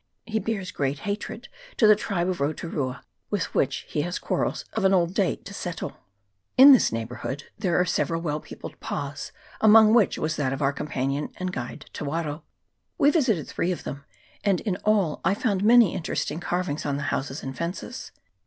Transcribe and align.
He 0.25 0.39
bears 0.39 0.71
great 0.71 0.97
hatred 1.01 1.47
to 1.77 1.85
the 1.85 1.95
tribe 1.95 2.27
of 2.27 2.39
Roturua, 2.39 3.03
with 3.29 3.53
which 3.53 3.85
he 3.87 4.01
has 4.01 4.17
quarrels 4.17 4.65
of 4.73 4.83
an 4.83 4.95
old 4.95 5.13
date 5.13 5.45
to 5.45 5.53
settle. 5.53 5.95
In 6.57 6.71
this 6.73 6.91
neighbourhood 6.91 7.43
there 7.59 7.79
are 7.79 7.85
several 7.85 8.19
well 8.19 8.39
peopled 8.39 8.79
pas, 8.79 9.31
amongst 9.59 9.93
which 9.93 10.17
was 10.17 10.37
that 10.37 10.53
of 10.53 10.61
our 10.63 10.73
com 10.73 10.87
panion 10.87 11.31
and 11.37 11.53
guide 11.53 11.85
Te 11.93 12.03
Waro. 12.03 12.41
We 12.97 13.11
visited 13.11 13.47
three 13.47 13.71
of 13.71 13.83
them, 13.83 14.03
and 14.43 14.59
in 14.61 14.77
all 14.77 15.21
I 15.23 15.35
found 15.35 15.63
many 15.63 15.89
highly 15.89 15.97
interesting 15.97 16.39
carvings 16.39 16.83
on 16.83 16.97
the 16.97 17.03
houses 17.13 17.43
and 17.43 17.55
fences. 17.55 18.11